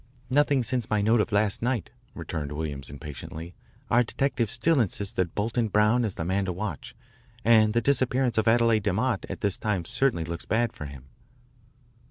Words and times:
"Nothing 0.31 0.63
since 0.63 0.89
my 0.89 0.99
note 1.03 1.21
of 1.21 1.31
last 1.31 1.61
night," 1.61 1.91
returned 2.15 2.51
Williams 2.53 2.89
impatiently. 2.89 3.53
"Our 3.91 4.01
detectives 4.01 4.51
still 4.51 4.79
insist 4.79 5.15
that 5.17 5.35
Bolton 5.35 5.67
Brown 5.67 6.03
is 6.05 6.15
the 6.15 6.25
man 6.25 6.45
to 6.45 6.51
watch, 6.53 6.95
and 7.45 7.73
the 7.75 7.81
disappearance 7.81 8.39
of 8.39 8.47
Adele 8.47 8.79
DeMott 8.81 9.27
at 9.29 9.41
this 9.41 9.59
time 9.59 9.85
certainly 9.85 10.25
looks 10.25 10.45
bad 10.45 10.73
for 10.73 10.87
him." 10.87 11.03